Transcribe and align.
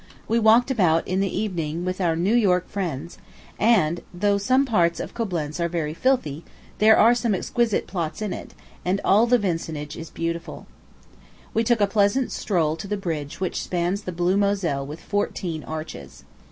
We 0.27 0.39
walked 0.39 0.71
about, 0.71 1.07
in 1.07 1.19
the 1.19 1.29
evening, 1.29 1.85
with 1.85 2.01
our 2.01 2.15
New 2.15 2.33
York 2.33 2.67
friends; 2.67 3.19
and, 3.59 4.01
though 4.11 4.39
some 4.39 4.65
parts 4.65 4.99
of 4.99 5.13
Coblentz 5.13 5.59
are 5.59 5.69
very 5.69 5.93
filthy, 5.93 6.43
there 6.79 6.97
are 6.97 7.13
some 7.13 7.35
exquisite 7.35 7.85
plots 7.85 8.19
in 8.19 8.33
it, 8.33 8.55
and 8.83 8.99
all 9.05 9.27
the 9.27 9.37
vicinage 9.37 9.95
is 9.95 10.09
beautiful. 10.09 10.65
We 11.53 11.63
took 11.63 11.81
a 11.81 11.85
pleasant 11.85 12.31
stroll 12.31 12.75
to 12.77 12.87
the 12.87 12.97
bridge 12.97 13.39
which 13.39 13.61
spans 13.61 14.01
the 14.01 14.11
blue 14.11 14.37
Moselle 14.37 14.87
with 14.87 14.99
fourteen 15.01 15.63
arches. 15.65 16.23